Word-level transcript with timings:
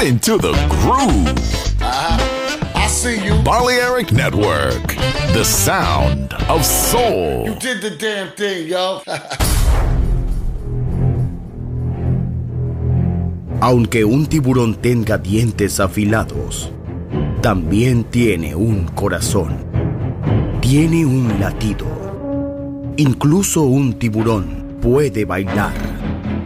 Get 0.00 0.08
into 0.08 0.38
the 0.38 0.52
groove. 0.70 1.28
I 1.82 2.86
see 2.88 3.22
you. 3.22 3.42
Balearic 3.42 4.12
Network, 4.12 4.96
the 5.34 5.44
sound 5.44 6.32
of 6.48 6.64
soul. 6.64 7.44
You 7.44 7.54
did 7.56 7.82
the 7.82 7.90
damn 7.90 8.32
thing, 8.32 8.68
yo. 8.68 9.02
Aunque 13.60 14.06
un 14.06 14.24
tiburón 14.24 14.76
tenga 14.76 15.18
dientes 15.18 15.80
afilados, 15.80 16.70
también 17.42 18.04
tiene 18.04 18.54
un 18.54 18.86
corazón. 18.94 19.66
Tiene 20.62 21.04
un 21.04 21.38
latido. 21.38 21.84
Incluso 22.96 23.64
un 23.64 23.98
tiburón 23.98 24.78
puede 24.80 25.26
bailar. 25.26 25.99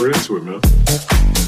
We're 0.00 0.12
into 0.12 0.38
it, 0.38 0.44
man. 0.44 1.39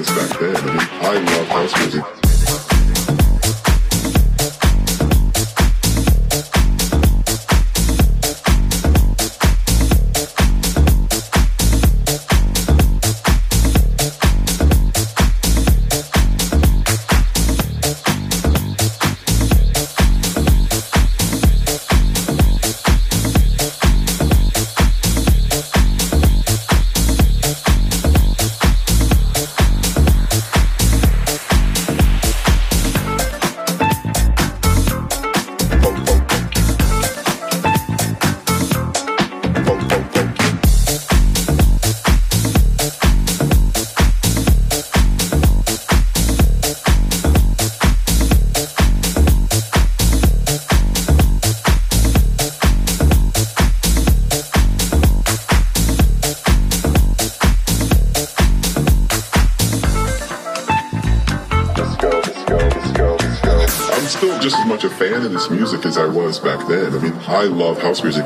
I 0.00 1.14
love 1.18 1.48
house 1.48 1.76
music 1.80 2.17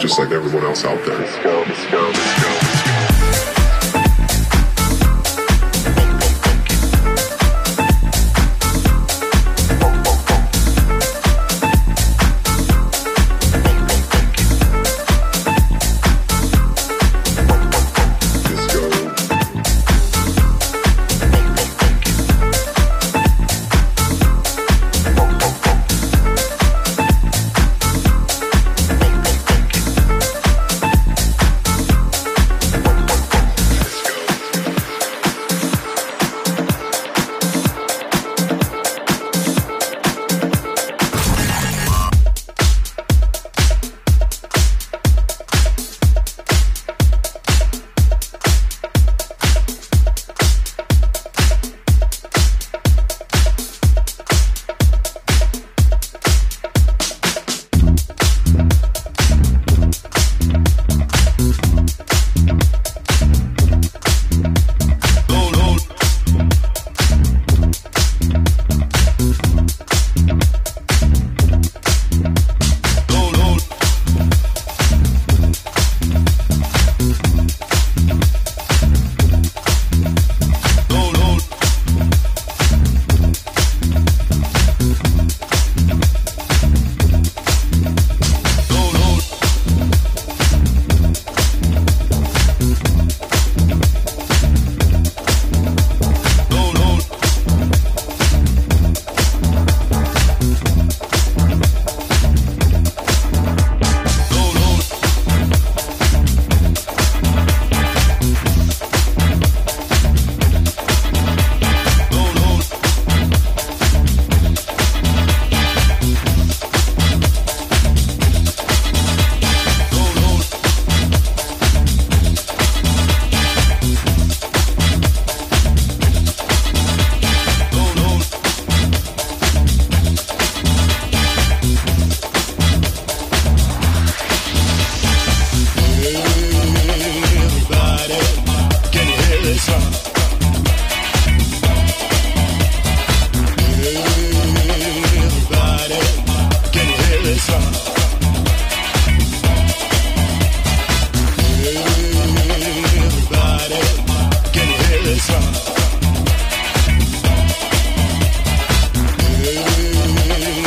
just 0.03 0.19
like 0.19 0.31
everyone 0.33 0.65
else 0.65 0.85
out 0.85 0.99
there. 1.07 1.22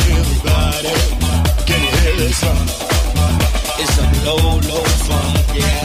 Everybody, 0.08 0.94
can 1.66 1.82
you 1.82 1.90
hear 1.98 2.16
this? 2.18 2.44
It's 3.80 3.98
a 3.98 4.02
low, 4.24 4.60
low 4.70 4.84
funk, 4.84 5.56
yeah. 5.56 5.85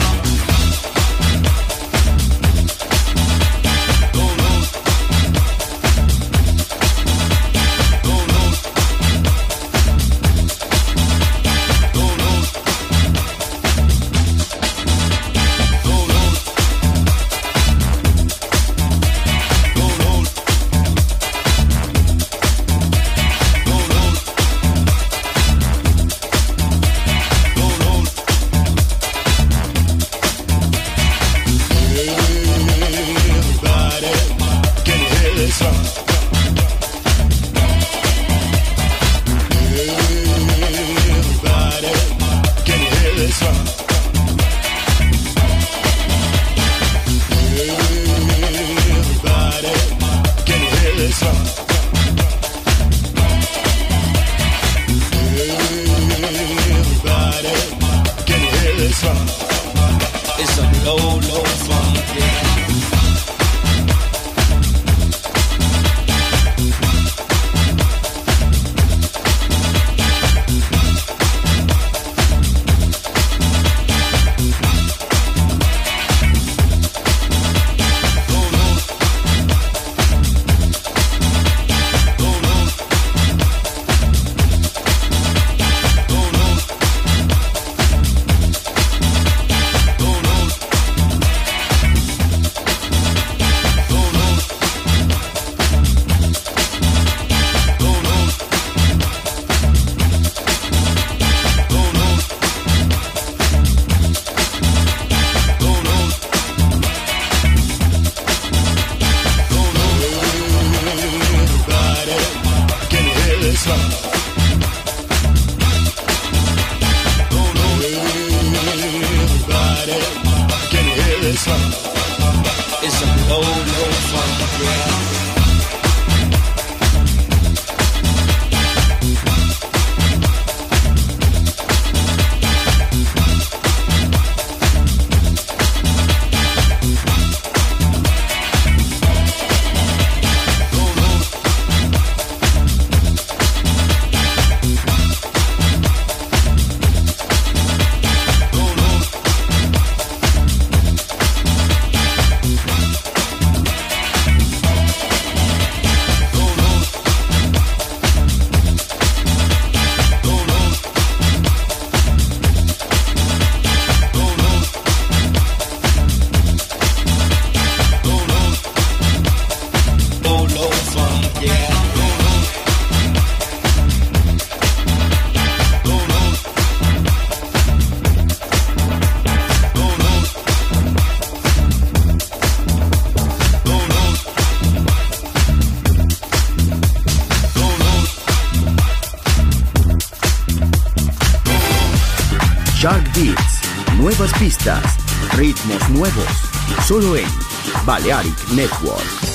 Balearic 198.01 198.51
Network. 198.55 199.30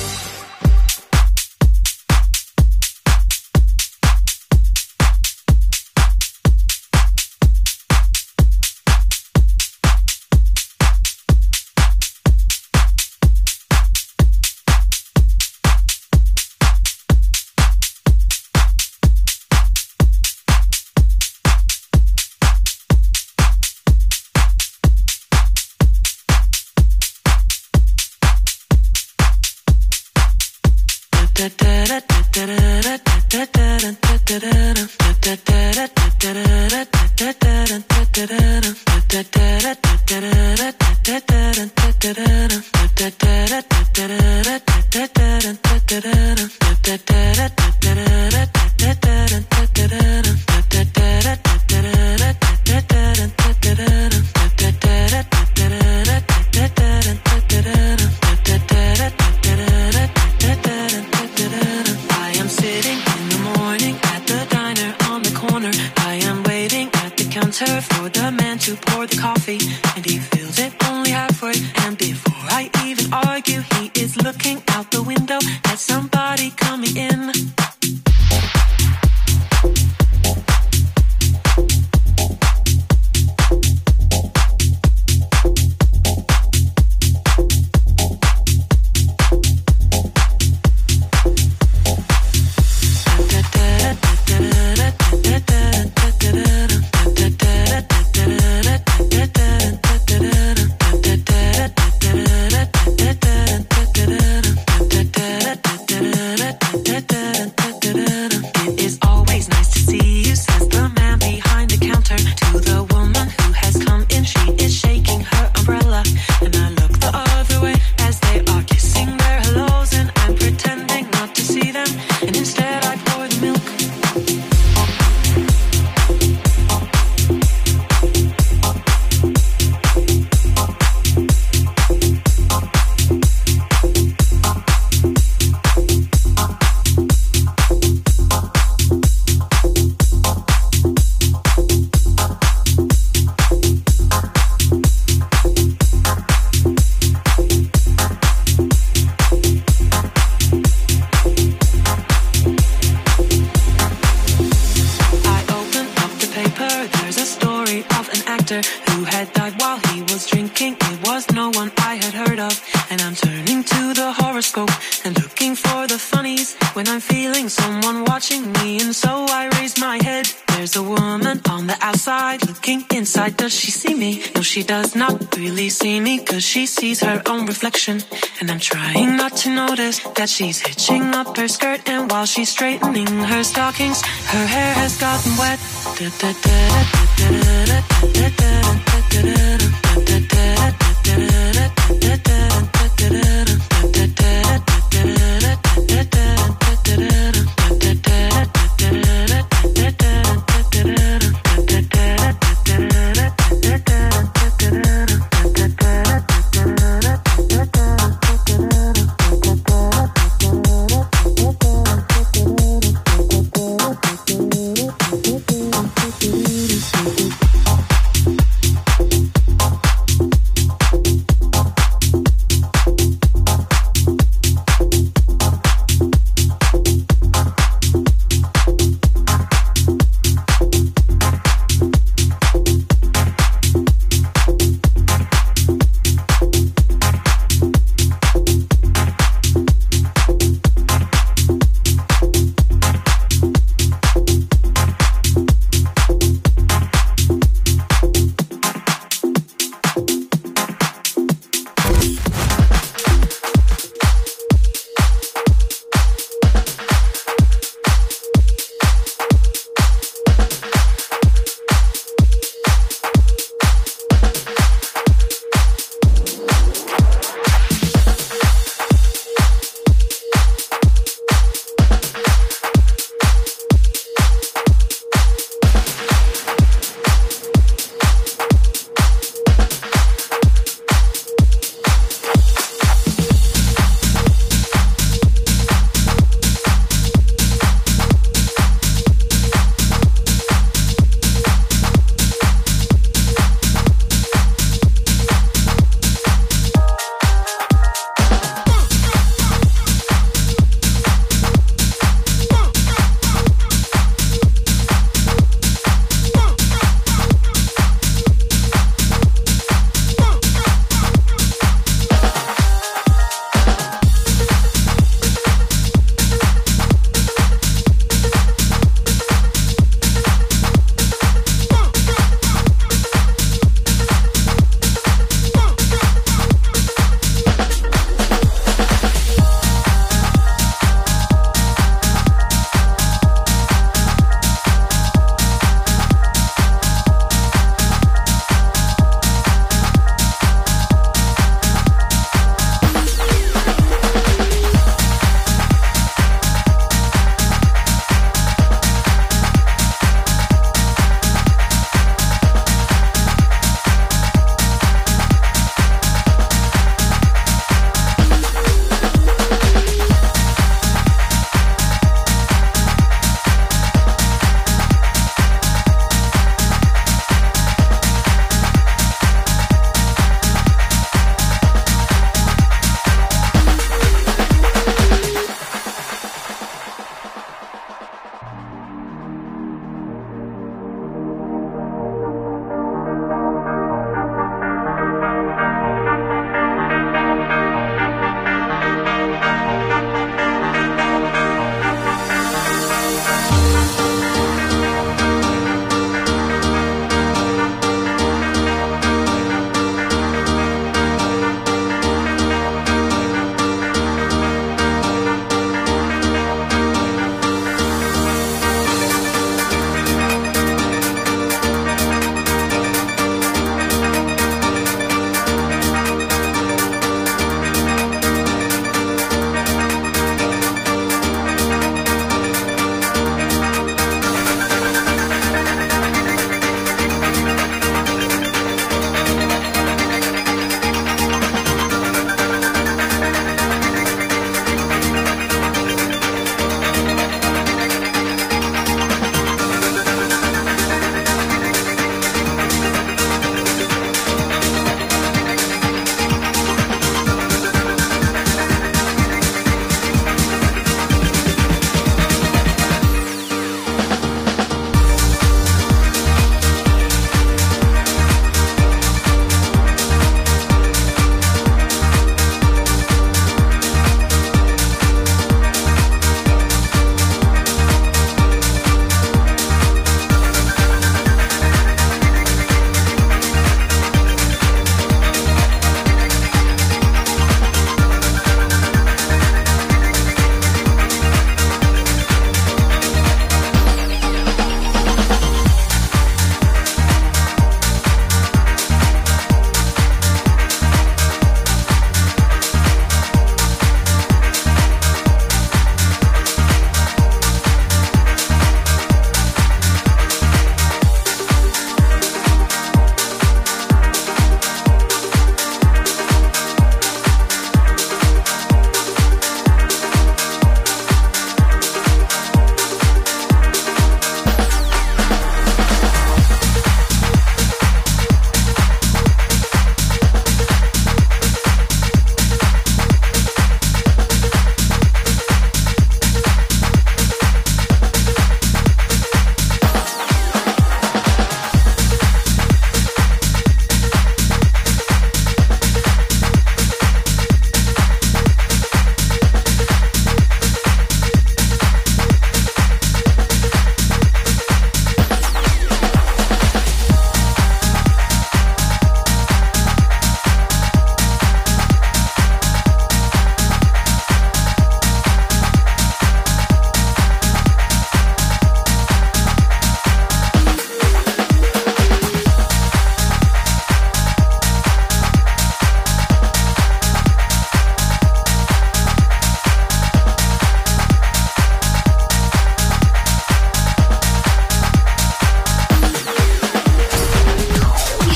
notice 179.77 179.99
that 180.15 180.29
she's 180.29 180.59
hitching 180.59 181.03
up 181.13 181.37
her 181.37 181.47
skirt, 181.47 181.87
and 181.87 182.09
while 182.09 182.25
she's 182.25 182.49
straightening 182.49 183.07
her 183.07 183.43
stockings, 183.43 184.01
her 184.01 184.45
hair 184.45 184.73
has 184.73 184.97
gotten 184.97 185.37
wet. 185.37 185.59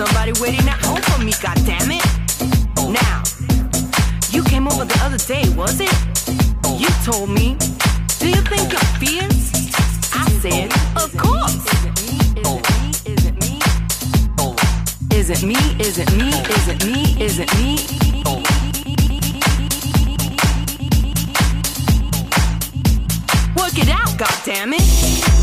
Somebody 0.00 0.32
waiting 0.40 0.66
at 0.66 0.82
home 0.82 1.02
for 1.02 1.22
me, 1.22 1.30
God 1.42 1.56
damn 1.66 1.90
it. 1.90 2.02
Now, 2.88 3.22
you 4.30 4.42
came 4.44 4.66
over 4.66 4.86
the 4.86 4.98
other 5.04 5.18
day, 5.18 5.46
was 5.54 5.78
it? 5.78 5.92
You 6.80 6.88
told 7.04 7.28
me, 7.28 7.54
do 8.18 8.30
you 8.30 8.40
think 8.40 8.72
you're 8.72 8.80
fierce? 8.96 9.52
I 10.14 10.26
said, 10.40 10.72
of 10.96 11.14
course. 11.18 11.66
Is 15.12 15.28
it 15.28 15.42
me? 15.42 15.58
Is 15.84 15.98
it 15.98 16.08
me? 16.08 16.08
Is 16.08 16.08
it 16.08 16.16
me? 16.16 16.30
Is 16.48 16.68
it 16.68 16.86
me? 16.86 17.02
Is 17.20 17.38
it 17.38 17.54
me? 17.58 17.74
Is 17.84 17.84
it? 17.84 18.20
Work 23.54 23.76
it 23.76 23.90
out, 23.90 24.08
goddammit. 24.16 25.39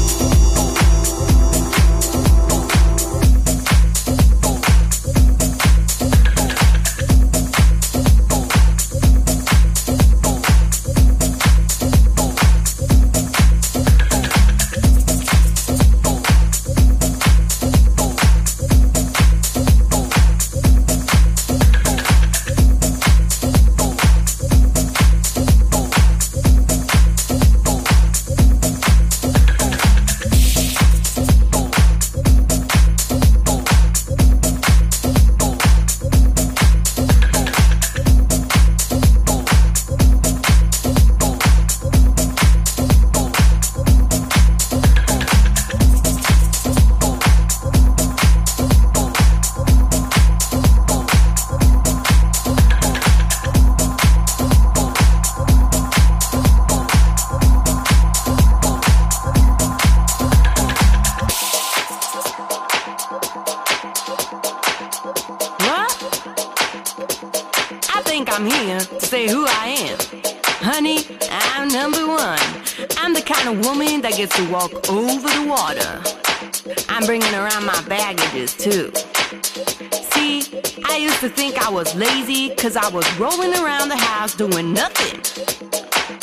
Was 82.89 83.19
rolling 83.19 83.53
around 83.53 83.89
the 83.89 83.97
house 83.97 84.35
doing 84.35 84.73
nothing. 84.73 85.19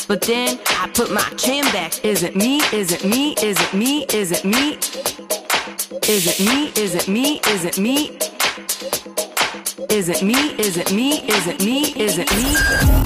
But 0.09 0.23
then 0.23 0.59
I 0.67 0.91
put 0.95 1.11
my 1.11 1.29
chin 1.37 1.65
back. 1.73 2.05
Is 2.05 2.23
it 2.23 2.37
me? 2.37 2.59
Is 2.73 2.93
it 2.93 3.05
me? 3.05 3.35
Is 3.43 3.61
it 3.61 3.75
me? 3.75 4.05
Is 4.05 4.33
it 4.33 4.45
me? 4.45 4.79
Is 6.09 6.27
it 6.27 6.41
me? 6.41 6.73
Is 6.77 6.95
it 6.95 7.09
me? 7.09 7.41
Is 7.49 7.65
it 7.65 7.79
me? 7.79 8.19
Is 9.91 10.09
it 10.09 10.23
me? 10.23 10.55
Is 10.59 10.77
it 10.77 10.93
me? 10.93 11.21
Is 11.29 11.47
it 11.47 11.61
me? 11.65 11.81
Is 12.01 12.19
it 12.19 12.31
me? 12.37 13.04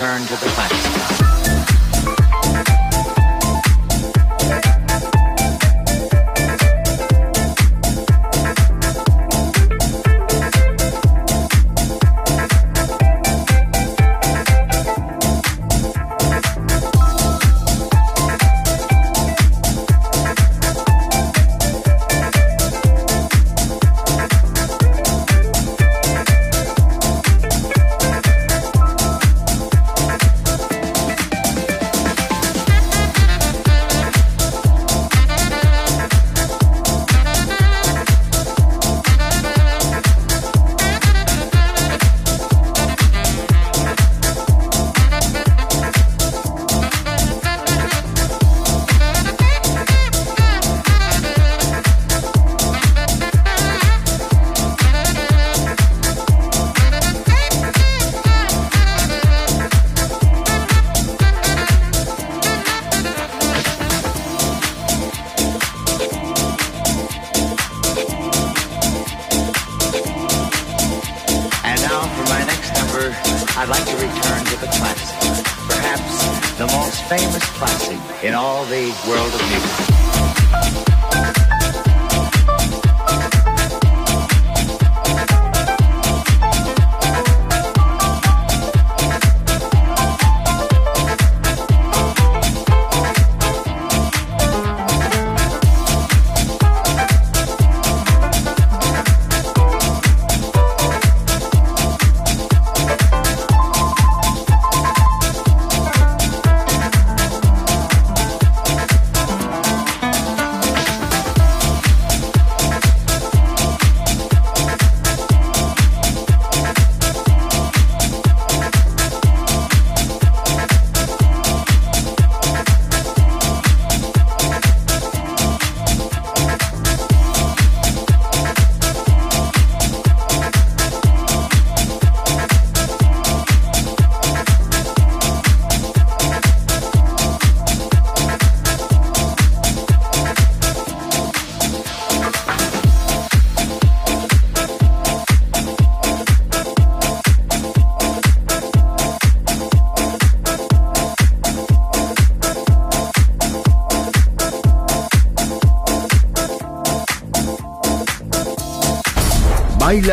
return 0.00 0.26
to 0.26 0.34
the 0.34 0.49
these 78.70 78.94
words. 79.08 79.19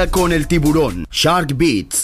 con 0.06 0.32
el 0.32 0.48
tiburón. 0.48 1.08
Shark 1.10 1.58
Beats. 1.58 1.97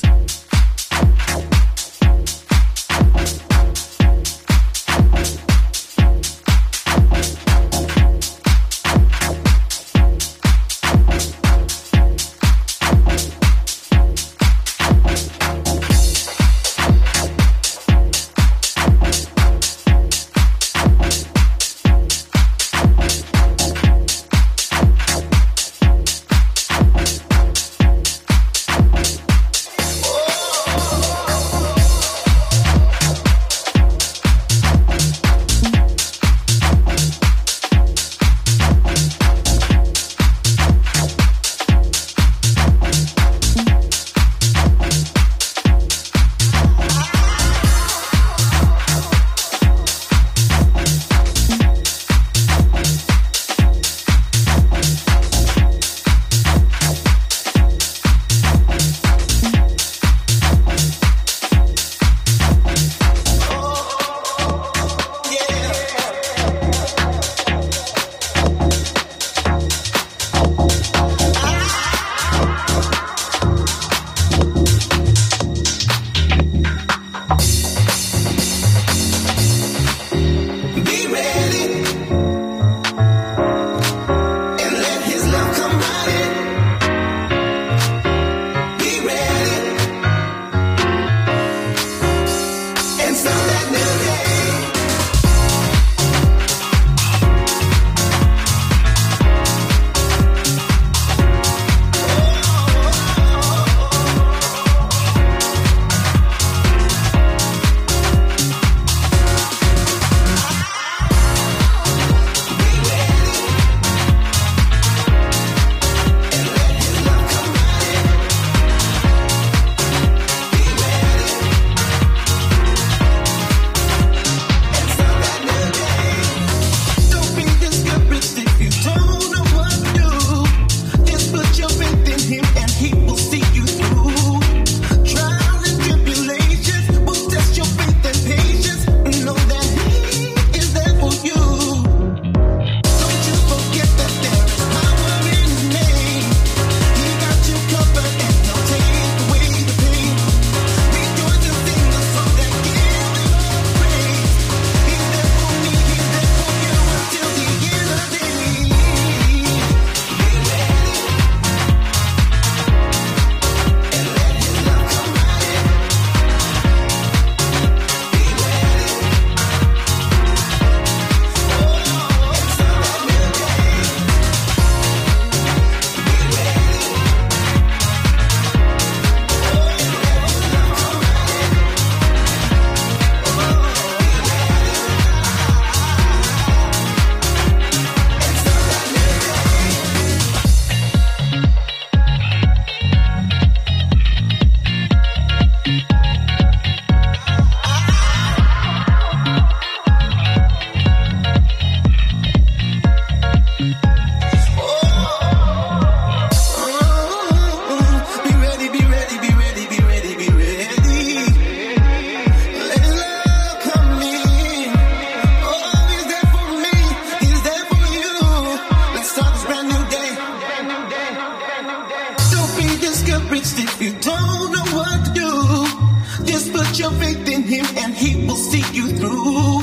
faith 227.03 227.27
in 227.27 227.43
Him 227.43 227.65
and 227.77 227.93
He 227.93 228.25
will 228.25 228.41
see 228.51 228.63
you 228.77 228.87
through. 228.99 229.61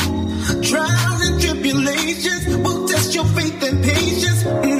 Trials 0.62 1.20
and 1.26 1.40
tribulations 1.40 2.44
will 2.64 2.86
test 2.86 3.14
your 3.14 3.24
faith 3.36 3.62
and 3.62 3.82
patience. 3.82 4.42
Mm. 4.44 4.79